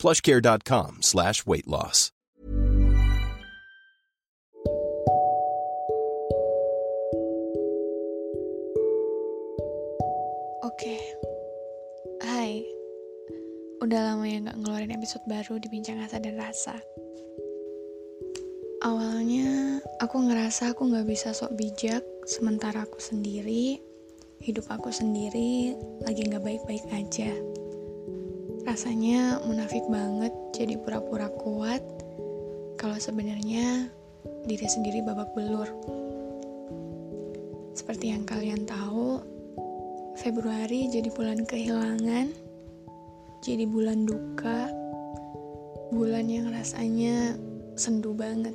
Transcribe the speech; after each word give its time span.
plushcare.com 0.00 1.04
slash 1.04 1.44
weight 1.44 1.68
loss. 1.68 2.08
Oke, 10.64 10.96
hai. 12.24 12.64
Udah 13.84 14.00
lama 14.12 14.24
ya 14.24 14.40
gak 14.40 14.56
ngeluarin 14.64 14.96
episode 14.96 15.24
baru 15.28 15.60
di 15.60 15.68
Bincang 15.68 16.00
Asa 16.00 16.16
dan 16.16 16.40
Rasa. 16.40 16.80
Awalnya 18.80 19.80
aku 20.00 20.24
ngerasa 20.24 20.72
aku 20.72 20.88
gak 20.88 21.04
bisa 21.04 21.36
sok 21.36 21.52
bijak, 21.60 22.00
sementara 22.24 22.88
aku 22.88 22.96
sendiri, 22.96 23.76
hidup 24.40 24.64
aku 24.72 24.88
sendiri 24.88 25.76
lagi 26.00 26.24
gak 26.32 26.40
baik-baik 26.40 26.88
aja. 26.96 27.28
Rasanya 28.64 29.40
munafik 29.44 29.84
banget 29.88 30.32
jadi 30.52 30.76
pura-pura 30.80 31.32
kuat, 31.40 31.80
kalau 32.76 32.96
sebenarnya 32.96 33.88
diri 34.44 34.66
sendiri 34.68 35.04
babak 35.04 35.32
belur. 35.36 35.68
Seperti 37.76 38.12
yang 38.12 38.28
kalian 38.28 38.68
tahu, 38.68 39.20
Februari 40.20 40.92
jadi 40.92 41.08
bulan 41.12 41.48
kehilangan, 41.48 42.28
jadi 43.40 43.64
bulan 43.64 44.04
duka, 44.04 44.68
bulan 45.88 46.28
yang 46.28 46.52
rasanya 46.52 47.40
sendu 47.80 48.12
banget. 48.12 48.52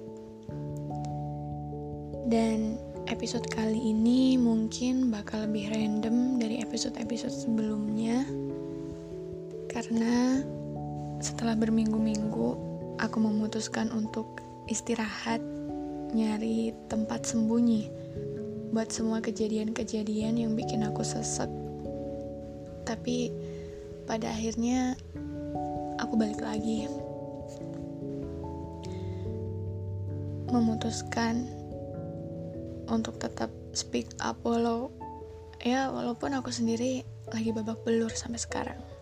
Dan 2.30 2.78
episode 3.10 3.46
kali 3.50 3.78
ini 3.78 4.38
mungkin 4.38 5.10
bakal 5.10 5.46
lebih 5.50 5.70
random 5.74 6.38
dari 6.42 6.62
episode-episode 6.62 7.34
sebelumnya, 7.34 8.26
karena 9.76 10.40
setelah 11.20 11.52
berminggu-minggu 11.60 12.48
aku 12.96 13.18
memutuskan 13.20 13.92
untuk 13.92 14.40
istirahat, 14.72 15.44
nyari 16.16 16.72
tempat 16.88 17.28
sembunyi 17.28 17.92
buat 18.72 18.88
semua 18.88 19.20
kejadian-kejadian 19.20 20.40
yang 20.40 20.56
bikin 20.56 20.88
aku 20.88 21.04
sesek. 21.04 21.52
Tapi 22.88 23.36
pada 24.08 24.32
akhirnya 24.32 24.96
aku 26.00 26.14
balik 26.16 26.40
lagi. 26.40 26.88
Memutuskan 30.56 31.52
untuk 32.88 33.20
tetap 33.20 33.52
speak 33.76 34.08
up 34.24 34.40
walau 34.48 34.88
ya 35.60 35.92
walaupun 35.92 36.32
aku 36.32 36.48
sendiri 36.48 37.04
lagi 37.28 37.52
babak 37.52 37.84
belur 37.84 38.14
sampai 38.16 38.40
sekarang. 38.40 38.95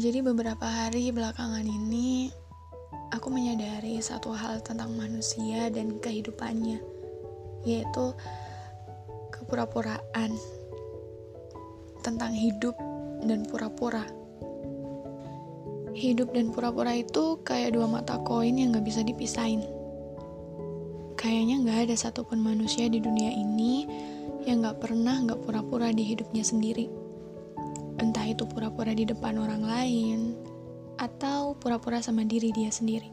Jadi 0.00 0.24
beberapa 0.24 0.64
hari 0.64 1.12
belakangan 1.12 1.60
ini 1.60 2.32
aku 3.12 3.28
menyadari 3.28 4.00
satu 4.00 4.32
hal 4.32 4.64
tentang 4.64 4.96
manusia 4.96 5.68
dan 5.68 6.00
kehidupannya, 6.00 6.80
yaitu 7.68 8.16
kepura-puraan 9.28 10.32
tentang 12.00 12.32
hidup 12.32 12.72
dan 13.28 13.44
pura-pura. 13.44 14.08
Hidup 15.92 16.32
dan 16.32 16.48
pura-pura 16.48 16.96
itu 16.96 17.36
kayak 17.44 17.76
dua 17.76 17.84
mata 17.84 18.16
koin 18.24 18.56
yang 18.56 18.72
gak 18.72 18.88
bisa 18.88 19.04
dipisahin. 19.04 19.60
Kayaknya 21.20 21.60
gak 21.68 21.78
ada 21.92 21.96
satupun 22.00 22.40
manusia 22.40 22.88
di 22.88 23.04
dunia 23.04 23.36
ini 23.36 23.84
yang 24.48 24.64
gak 24.64 24.80
pernah 24.80 25.20
gak 25.28 25.44
pura-pura 25.44 25.92
di 25.92 26.08
hidupnya 26.08 26.40
sendiri. 26.40 26.99
Itu 28.30 28.46
pura-pura 28.46 28.94
di 28.94 29.02
depan 29.02 29.42
orang 29.42 29.66
lain, 29.66 30.38
atau 31.02 31.58
pura-pura 31.58 31.98
sama 31.98 32.22
diri 32.22 32.54
dia 32.54 32.70
sendiri, 32.70 33.10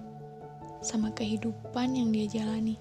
sama 0.85 1.09
kehidupan 1.09 1.97
yang 1.97 2.13
dia 2.13 2.29
jalani. 2.29 2.77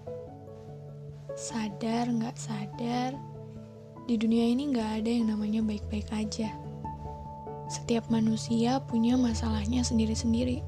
Sadar 1.33 2.13
nggak 2.13 2.37
sadar, 2.37 3.17
di 4.05 4.21
dunia 4.21 4.53
ini 4.53 4.69
nggak 4.69 4.91
ada 5.01 5.11
yang 5.11 5.33
namanya 5.33 5.65
baik-baik 5.65 6.13
aja. 6.13 6.53
Setiap 7.73 8.07
manusia 8.13 8.85
punya 8.85 9.17
masalahnya 9.17 9.81
sendiri-sendiri. 9.81 10.61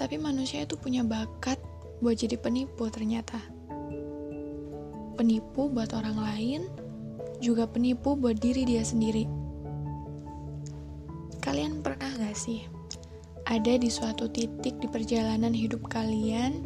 Tapi 0.00 0.16
manusia 0.16 0.64
itu 0.64 0.74
punya 0.80 1.04
bakat 1.04 1.60
buat 2.00 2.16
jadi 2.16 2.40
penipu 2.40 2.88
ternyata. 2.88 3.38
Penipu 5.16 5.68
buat 5.68 5.92
orang 5.96 6.16
lain, 6.20 6.60
juga 7.40 7.68
penipu 7.68 8.16
buat 8.16 8.36
diri 8.36 8.64
dia 8.64 8.84
sendiri. 8.84 9.35
Sih. 12.36 12.68
Ada 13.48 13.80
di 13.80 13.88
suatu 13.88 14.28
titik 14.28 14.76
di 14.78 14.88
perjalanan 14.90 15.56
hidup 15.56 15.88
kalian 15.88 16.60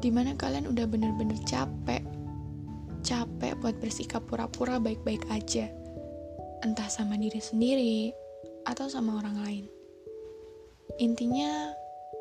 di 0.00 0.08
mana 0.08 0.34
kalian 0.34 0.66
udah 0.66 0.84
bener-bener 0.88 1.38
capek. 1.46 2.02
Capek 3.06 3.56
buat 3.62 3.78
bersikap 3.78 4.26
pura-pura 4.26 4.82
baik-baik 4.82 5.24
aja. 5.30 5.70
Entah 6.66 6.88
sama 6.90 7.16
diri 7.16 7.40
sendiri 7.40 8.12
atau 8.68 8.90
sama 8.90 9.20
orang 9.20 9.36
lain. 9.44 9.64
Intinya 11.00 11.72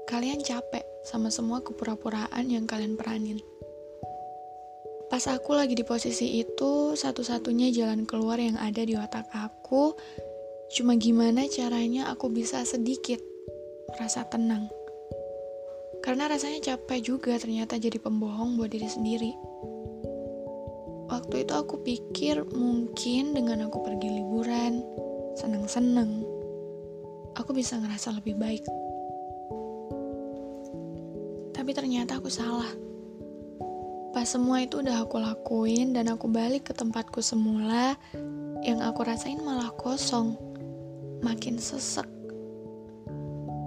kalian 0.08 0.40
capek 0.46 0.86
sama 1.04 1.34
semua 1.34 1.60
kepura-puraan 1.64 2.46
yang 2.48 2.64
kalian 2.70 2.96
peranin. 2.96 3.40
Pas 5.10 5.26
aku 5.26 5.58
lagi 5.58 5.74
di 5.74 5.82
posisi 5.82 6.38
itu, 6.38 6.94
satu-satunya 6.94 7.74
jalan 7.74 8.06
keluar 8.06 8.38
yang 8.38 8.62
ada 8.62 8.86
di 8.86 8.94
otak 8.94 9.26
aku 9.34 9.98
Cuma 10.70 10.94
gimana 10.94 11.50
caranya 11.50 12.14
aku 12.14 12.30
bisa 12.30 12.62
sedikit 12.62 13.18
rasa 13.98 14.22
tenang. 14.30 14.70
Karena 16.06 16.30
rasanya 16.30 16.62
capek 16.62 17.02
juga 17.02 17.34
ternyata 17.42 17.82
jadi 17.82 17.98
pembohong 17.98 18.54
buat 18.54 18.70
diri 18.70 18.86
sendiri. 18.86 19.34
Waktu 21.10 21.42
itu 21.42 21.54
aku 21.58 21.82
pikir 21.82 22.46
mungkin 22.54 23.34
dengan 23.34 23.66
aku 23.66 23.82
pergi 23.82 24.14
liburan, 24.14 24.86
seneng-seneng, 25.34 26.22
aku 27.34 27.50
bisa 27.50 27.82
ngerasa 27.82 28.14
lebih 28.22 28.38
baik. 28.38 28.62
Tapi 31.58 31.72
ternyata 31.74 32.22
aku 32.22 32.30
salah. 32.30 32.70
Pas 34.14 34.30
semua 34.30 34.62
itu 34.62 34.86
udah 34.86 35.02
aku 35.02 35.18
lakuin 35.18 35.98
dan 35.98 36.14
aku 36.14 36.30
balik 36.30 36.70
ke 36.70 36.78
tempatku 36.78 37.26
semula, 37.26 37.98
yang 38.62 38.86
aku 38.86 39.02
rasain 39.02 39.42
malah 39.42 39.74
kosong 39.74 40.49
makin 41.22 41.60
sesek. 41.60 42.08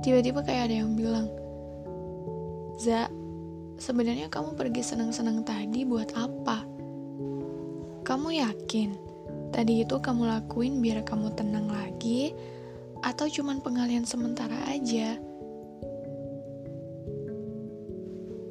Tiba-tiba 0.03 0.43
kayak 0.43 0.71
ada 0.71 0.77
yang 0.83 0.99
bilang, 0.99 1.31
Za, 2.83 3.07
sebenarnya 3.79 4.27
kamu 4.27 4.59
pergi 4.59 4.83
senang-senang 4.83 5.47
tadi 5.47 5.87
buat 5.87 6.11
apa? 6.19 6.67
Kamu 8.03 8.29
yakin 8.35 8.91
tadi 9.55 9.87
itu 9.87 10.01
kamu 10.03 10.27
lakuin 10.27 10.83
biar 10.83 11.07
kamu 11.07 11.37
tenang 11.39 11.71
lagi, 11.71 12.35
atau 13.05 13.31
cuman 13.31 13.63
pengalian 13.63 14.03
sementara 14.03 14.57
aja? 14.67 15.21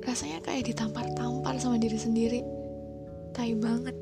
Rasanya 0.01 0.39
kayak 0.45 0.71
ditampar-tampar 0.71 1.55
sama 1.59 1.75
diri 1.81 1.99
sendiri. 1.99 2.41
Tai 3.31 3.51
banget. 3.59 3.95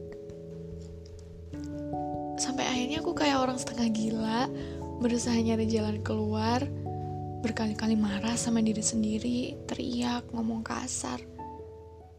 Sampai 2.40 2.66
akhirnya 2.66 3.04
aku 3.04 3.14
kayak 3.14 3.42
orang 3.46 3.58
setengah 3.60 3.88
gila, 3.94 4.42
berusaha 5.00 5.40
nyari 5.40 5.64
jalan 5.72 6.04
keluar, 6.04 6.60
berkali-kali 7.40 7.96
marah 7.96 8.36
sama 8.36 8.60
diri 8.60 8.84
sendiri, 8.84 9.56
teriak, 9.64 10.28
ngomong 10.36 10.60
kasar. 10.60 11.24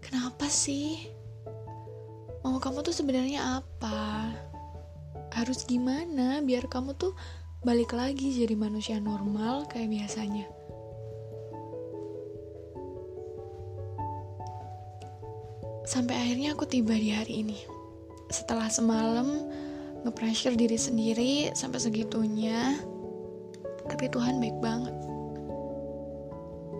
Kenapa 0.00 0.48
sih? 0.48 0.96
Mau 2.40 2.56
kamu 2.56 2.80
tuh 2.80 2.96
sebenarnya 2.96 3.60
apa? 3.60 4.32
Harus 5.36 5.68
gimana 5.68 6.40
biar 6.40 6.66
kamu 6.72 6.96
tuh 6.96 7.12
balik 7.60 7.92
lagi 7.92 8.32
jadi 8.32 8.56
manusia 8.56 8.96
normal 8.96 9.68
kayak 9.68 9.92
biasanya? 9.92 10.48
Sampai 15.84 16.16
akhirnya 16.16 16.56
aku 16.56 16.64
tiba 16.64 16.96
di 16.96 17.12
hari 17.12 17.44
ini. 17.44 17.60
Setelah 18.32 18.72
semalam 18.72 19.28
nge-pressure 20.04 20.56
diri 20.56 20.78
sendiri 20.80 21.32
sampai 21.52 21.80
segitunya 21.82 22.80
tapi 23.90 24.06
Tuhan 24.06 24.38
baik 24.38 24.58
banget. 24.62 24.94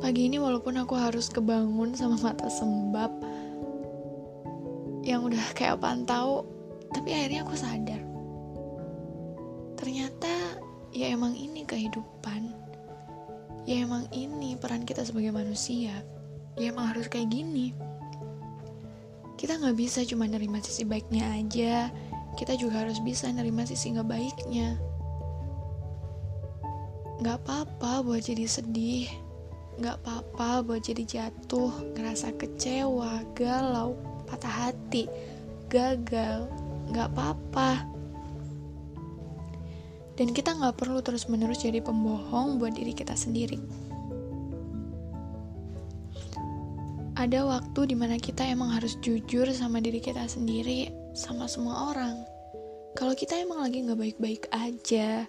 Pagi 0.00 0.31
ini 0.31 0.38
walaupun 0.40 0.78
aku 0.81 0.96
harus 0.96 1.28
kebangun 1.28 1.93
sama 1.93 2.17
mata 2.22 2.49
sembab 2.49 3.12
yang 5.05 5.26
udah 5.26 5.43
kayak 5.52 5.76
apaan 5.76 6.06
tahu, 6.06 6.46
tapi 6.94 7.12
akhirnya 7.12 7.43
aku 7.44 7.55
sadar. 7.58 8.00
Ternyata 9.76 10.32
ya 10.94 11.12
emang 11.12 11.34
ini 11.37 11.67
kehidupan. 11.67 12.52
Ya 13.69 13.84
emang 13.84 14.08
ini 14.14 14.56
peran 14.56 14.88
kita 14.88 15.05
sebagai 15.05 15.34
manusia. 15.34 15.93
Ya 16.56 16.72
emang 16.72 16.96
harus 16.96 17.11
kayak 17.12 17.28
gini. 17.28 17.76
Kita 19.37 19.56
nggak 19.56 19.76
bisa 19.76 20.05
cuma 20.08 20.28
nerima 20.28 20.61
sisi 20.61 20.84
baiknya 20.84 21.28
aja, 21.32 21.88
kita 22.40 22.56
juga 22.56 22.81
harus 22.81 23.04
bisa 23.04 23.28
nerima 23.28 23.69
sisi 23.69 23.92
nggak 23.92 24.08
baiknya. 24.08 24.81
Nggak 27.20 27.37
apa-apa 27.44 28.00
buat 28.00 28.25
jadi 28.25 28.48
sedih, 28.48 29.12
nggak 29.76 30.00
apa-apa 30.00 30.64
buat 30.64 30.81
jadi 30.81 31.04
jatuh, 31.04 31.92
ngerasa 31.92 32.32
kecewa, 32.40 33.28
galau, 33.37 33.92
patah 34.25 34.72
hati, 34.72 35.04
gagal, 35.69 36.48
nggak 36.88 37.12
apa-apa. 37.12 37.84
Dan 40.16 40.32
kita 40.32 40.56
nggak 40.56 40.81
perlu 40.81 41.04
terus-menerus 41.04 41.60
jadi 41.60 41.84
pembohong 41.84 42.56
buat 42.56 42.72
diri 42.72 42.96
kita 42.96 43.12
sendiri. 43.20 43.60
Ada 47.20 47.44
waktu 47.44 47.93
di 47.93 47.96
mana 48.00 48.17
kita 48.17 48.49
emang 48.49 48.72
harus 48.72 48.96
jujur 49.05 49.44
sama 49.52 49.76
diri 49.76 50.00
kita 50.00 50.25
sendiri, 50.25 50.88
sama 51.12 51.44
semua 51.44 51.93
orang. 51.93 52.17
Kalau 52.96 53.12
kita 53.12 53.37
emang 53.37 53.61
lagi 53.61 53.84
nggak 53.84 54.00
baik-baik 54.00 54.49
aja, 54.49 55.28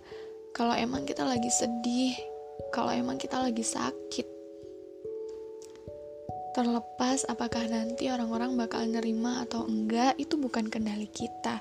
kalau 0.55 0.71
emang 0.71 1.03
kita 1.03 1.27
lagi 1.27 1.51
sedih, 1.51 2.15
kalau 2.71 2.95
emang 2.95 3.19
kita 3.19 3.43
lagi 3.43 3.59
sakit, 3.59 4.23
terlepas 6.55 7.27
apakah 7.27 7.67
nanti 7.67 8.07
orang-orang 8.07 8.55
bakal 8.55 8.87
nerima 8.87 9.43
atau 9.43 9.67
enggak, 9.67 10.15
itu 10.15 10.39
bukan 10.39 10.71
kendali 10.71 11.11
kita. 11.11 11.59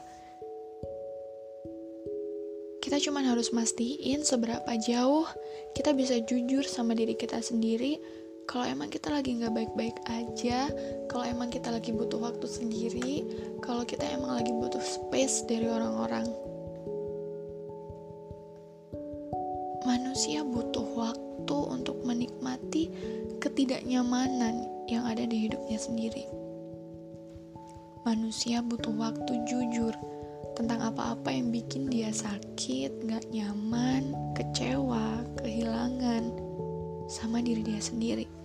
Kita 2.79 3.03
cuma 3.03 3.27
harus 3.27 3.51
mastiin 3.51 4.23
seberapa 4.23 4.79
jauh 4.79 5.27
kita 5.75 5.91
bisa 5.91 6.23
jujur 6.23 6.63
sama 6.63 6.95
diri 6.95 7.19
kita 7.19 7.43
sendiri 7.43 8.20
kalau 8.51 8.67
emang 8.67 8.91
kita 8.91 9.15
lagi 9.15 9.39
nggak 9.39 9.55
baik-baik 9.55 9.95
aja, 10.11 10.67
kalau 11.07 11.23
emang 11.23 11.55
kita 11.55 11.71
lagi 11.71 11.95
butuh 11.95 12.19
waktu 12.19 12.51
sendiri, 12.51 13.23
kalau 13.63 13.87
kita 13.87 14.03
emang 14.11 14.43
lagi 14.43 14.51
butuh 14.51 14.83
space 14.83 15.47
dari 15.47 15.71
orang-orang. 15.71 16.27
Manusia 19.87 20.43
butuh 20.43 20.83
waktu 20.99 21.57
untuk 21.71 22.03
menikmati 22.03 22.91
ketidaknyamanan 23.39 24.67
yang 24.91 25.07
ada 25.07 25.23
di 25.31 25.47
hidupnya 25.47 25.79
sendiri. 25.79 26.27
Manusia 28.03 28.67
butuh 28.67 28.99
waktu 28.99 29.47
jujur 29.47 29.95
tentang 30.59 30.91
apa-apa 30.91 31.31
yang 31.31 31.55
bikin 31.55 31.87
dia 31.87 32.11
sakit, 32.11 33.07
gak 33.07 33.31
nyaman, 33.31 34.11
kecewa, 34.35 35.23
kehilangan, 35.39 36.35
sama 37.07 37.39
diri 37.39 37.63
dia 37.63 37.79
sendiri. 37.79 38.40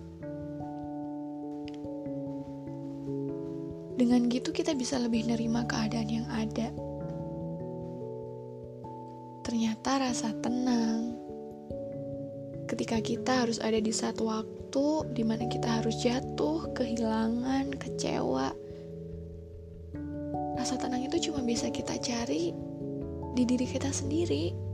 Dengan 3.96 4.28
gitu 4.28 4.52
kita 4.52 4.76
bisa 4.76 5.00
lebih 5.00 5.24
nerima 5.24 5.64
keadaan 5.64 6.08
yang 6.12 6.28
ada. 6.28 6.68
Ternyata 9.40 10.04
rasa 10.04 10.36
tenang 10.44 11.16
ketika 12.68 12.98
kita 13.00 13.46
harus 13.46 13.56
ada 13.62 13.78
di 13.78 13.94
satu 13.94 14.28
waktu 14.28 15.16
di 15.16 15.22
mana 15.24 15.48
kita 15.48 15.80
harus 15.80 15.96
jatuh, 16.02 16.68
kehilangan, 16.76 17.72
kecewa. 17.78 18.52
Rasa 20.60 20.74
tenang 20.76 21.08
itu 21.08 21.30
cuma 21.30 21.40
bisa 21.46 21.72
kita 21.72 21.96
cari 21.96 22.52
di 23.32 23.42
diri 23.48 23.64
kita 23.64 23.88
sendiri. 23.88 24.65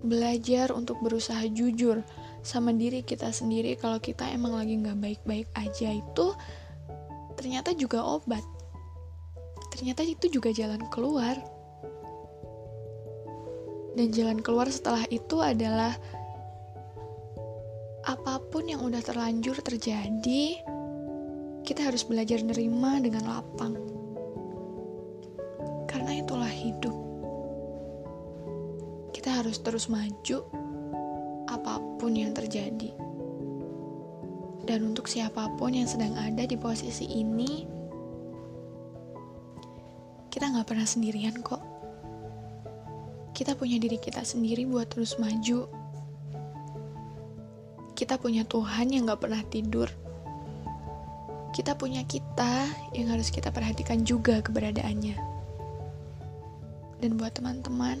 Belajar 0.00 0.72
untuk 0.72 0.96
berusaha 1.04 1.44
jujur 1.52 2.00
sama 2.40 2.72
diri 2.72 3.04
kita 3.04 3.28
sendiri 3.28 3.76
kalau 3.76 4.00
kita 4.00 4.24
emang 4.32 4.56
lagi 4.56 4.80
nggak 4.80 4.96
baik-baik 4.96 5.48
aja 5.52 5.92
itu 5.92 6.26
ternyata 7.36 7.76
juga 7.76 8.04
obat. 8.04 8.44
Ternyata 9.72 10.04
itu 10.04 10.28
juga 10.28 10.52
jalan 10.52 10.80
keluar. 10.92 11.36
Dan 13.96 14.14
jalan 14.14 14.38
keluar 14.40 14.70
setelah 14.70 15.02
itu 15.10 15.42
adalah 15.42 15.92
apa 18.06 18.40
pun 18.48 18.64
yang 18.64 18.80
udah 18.80 19.02
terlanjur 19.04 19.60
terjadi 19.60 20.56
kita 21.66 21.84
harus 21.84 22.06
belajar 22.08 22.40
nerima 22.40 22.96
dengan 23.02 23.28
lapang. 23.28 23.76
Karena 25.84 26.22
itulah 26.22 26.48
hidup 26.48 27.09
kita 29.20 29.36
harus 29.36 29.60
terus 29.60 29.92
maju 29.92 30.48
apa 31.44 31.76
pun 32.00 32.16
yang 32.16 32.32
terjadi. 32.32 32.88
Dan 34.64 34.96
untuk 34.96 35.12
siapa 35.12 35.44
pun 35.60 35.76
yang 35.76 35.84
sedang 35.84 36.16
ada 36.16 36.48
di 36.48 36.56
posisi 36.56 37.04
ini, 37.04 37.68
kita 40.32 40.48
nggak 40.48 40.64
pernah 40.64 40.88
sendirian 40.88 41.36
kok. 41.44 41.60
Kita 43.36 43.52
punya 43.60 43.76
diri 43.76 44.00
kita 44.00 44.24
sendiri 44.24 44.64
buat 44.64 44.88
terus 44.88 45.20
maju. 45.20 45.68
Kita 47.92 48.16
punya 48.16 48.48
Tuhan 48.48 48.88
yang 48.88 49.04
nggak 49.04 49.20
pernah 49.20 49.44
tidur. 49.44 49.92
Kita 51.52 51.76
punya 51.76 52.08
kita 52.08 52.72
yang 52.96 53.12
harus 53.12 53.28
kita 53.28 53.52
perhatikan 53.52 54.00
juga 54.00 54.40
keberadaannya. 54.40 55.20
Dan 57.04 57.20
buat 57.20 57.36
teman-teman, 57.36 58.00